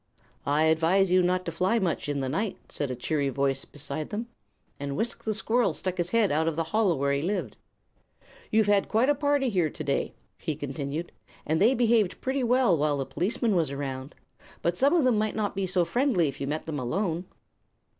"I 0.47 0.63
advise 0.63 1.11
you 1.11 1.21
not 1.21 1.45
to 1.45 1.51
fly 1.51 1.77
much, 1.77 2.09
in 2.09 2.21
the 2.21 2.27
night," 2.27 2.57
said 2.69 2.89
a 2.89 2.95
cheery 2.95 3.29
voice 3.29 3.65
beside 3.65 4.09
them, 4.09 4.29
and 4.79 4.95
Wisk 4.97 5.23
the 5.23 5.33
squirrel 5.35 5.75
stuck 5.75 5.99
his 5.99 6.09
head 6.09 6.31
out 6.31 6.47
of 6.47 6.55
the 6.55 6.63
hollow 6.73 6.95
where 6.95 7.13
he 7.13 7.21
lived. 7.21 7.55
"You've 8.49 8.65
had 8.65 8.89
quite 8.89 9.09
a 9.09 9.13
party 9.13 9.47
here 9.49 9.69
today," 9.69 10.15
he 10.39 10.55
continued, 10.55 11.11
"and 11.45 11.61
they 11.61 11.75
behaved 11.75 12.19
pretty 12.19 12.43
well 12.43 12.75
while 12.75 12.97
the 12.97 13.05
policeman 13.05 13.55
was 13.55 13.69
around. 13.69 14.15
But 14.63 14.75
some 14.75 14.95
of 14.95 15.03
them 15.03 15.19
might 15.19 15.35
not 15.35 15.55
be 15.55 15.67
so 15.67 15.85
friendly 15.85 16.27
if 16.27 16.41
you 16.41 16.47
met 16.47 16.65
them 16.65 16.79
alone." 16.79 17.25